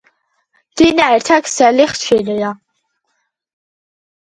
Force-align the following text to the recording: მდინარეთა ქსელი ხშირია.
მდინარეთა 0.71 1.37
ქსელი 1.49 1.87
ხშირია. 1.93 2.51